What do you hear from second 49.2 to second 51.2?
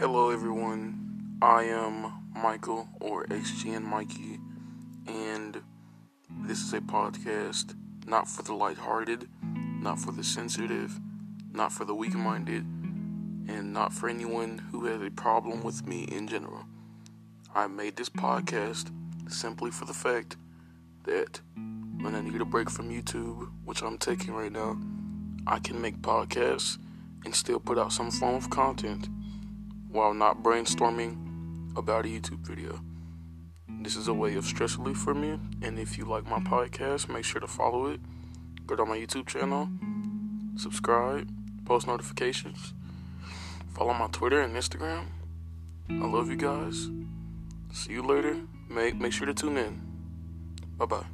to tune in. Bye bye.